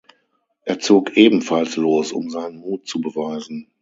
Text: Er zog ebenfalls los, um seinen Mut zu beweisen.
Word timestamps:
Er 0.63 0.79
zog 0.79 1.11
ebenfalls 1.15 1.75
los, 1.77 2.11
um 2.11 2.31
seinen 2.31 2.57
Mut 2.57 2.87
zu 2.87 3.01
beweisen. 3.01 3.69